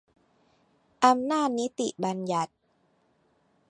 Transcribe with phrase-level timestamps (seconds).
[1.05, 2.53] อำนาจนิติบัญญัติ